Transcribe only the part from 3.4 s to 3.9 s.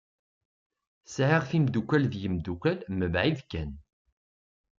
kan.